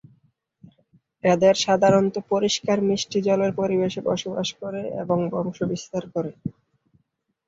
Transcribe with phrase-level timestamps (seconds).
[1.23, 6.31] এদের সাধারণত পরিষ্কার মিষ্টি জলের পরিবেশে বসবাস করে এবং বংশ বিস্তার করে।